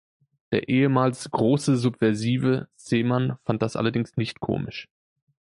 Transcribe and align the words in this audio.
Der 0.51 0.67
ehemals 0.67 1.29
„große 1.29 1.77
Subversive“ 1.77 2.67
Szeemann 2.75 3.37
fand 3.43 3.61
das 3.61 3.75
allerdings 3.75 4.17
nicht 4.17 4.39
komisch. 4.39 4.89